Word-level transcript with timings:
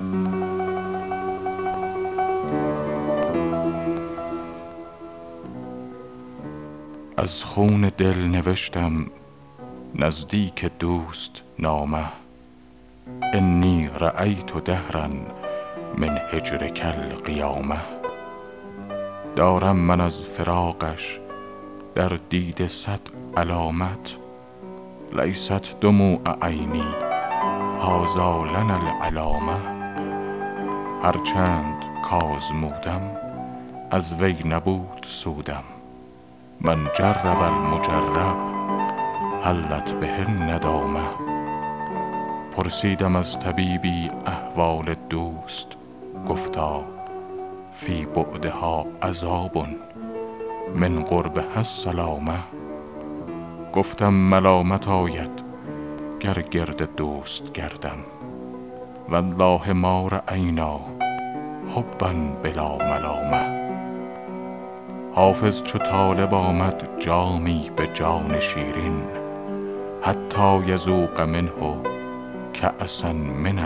از 0.00 0.06
خون 7.44 7.92
دل 7.98 8.18
نوشتم 8.18 9.06
نزدیک 9.94 10.64
دوست 10.78 11.30
نامه. 11.58 12.04
انی 13.32 13.90
رأیت 13.98 14.64
دهرا 14.64 15.08
من 15.98 16.20
هجرک 16.32 16.80
القیامة 16.84 17.80
دارم 19.36 19.76
من 19.76 20.00
از 20.00 20.20
فراقش 20.38 21.18
در 21.94 22.18
دیده 22.30 22.68
صد 22.68 23.00
علامت. 23.36 24.16
لیست 25.12 25.80
دموع 25.80 26.20
عینی 26.42 26.94
هذا 27.82 28.44
لنا 28.44 28.76
العلامة 28.76 29.79
هر 31.02 31.16
چند 31.32 31.84
کآزمودم 32.10 33.00
از 33.90 34.12
وی 34.12 34.36
نبود 34.44 35.06
سودم. 35.08 35.62
من 36.60 36.78
جرب 36.98 37.42
المجرب 37.42 38.36
حلت 39.44 39.92
به 39.92 40.20
الندامة 40.20 41.00
پرسیدم 42.56 43.16
از 43.16 43.40
طبیبی 43.40 44.10
احوال 44.26 44.94
دوست 45.10 45.66
گفتا 46.28 46.84
فی 47.80 48.06
بعدها 48.06 48.86
عذاب 49.02 49.66
من 50.76 51.02
قربها 51.02 51.56
السلامة 51.56 52.38
گفتم 53.74 54.14
ملامت 54.14 54.88
آید 54.88 55.30
گر 56.20 56.42
گرد 56.42 56.94
دوست 56.96 57.52
گردم. 57.52 57.98
والله 59.10 59.72
ما 59.72 60.08
رأینا 60.08 60.80
حبا 61.74 62.12
بلا 62.42 62.76
ملامة. 62.78 63.60
حافظ 65.14 65.62
چو 65.62 65.78
طالب 65.78 66.34
آمد 66.34 66.88
جامی 67.00 67.70
به 67.76 67.86
جان 67.86 68.40
شیرین 68.40 69.02
حتی 70.02 70.60
یذوق 70.66 71.20
منه 71.20 71.76
کأسا 72.54 73.12
من 73.12 73.58